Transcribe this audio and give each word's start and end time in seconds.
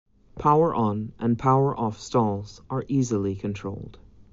Power-on 0.35 1.11
and 1.19 1.37
power-off 1.37 1.99
stalls 1.99 2.59
are 2.71 2.85
easily 2.87 3.35
controlled. 3.35 3.99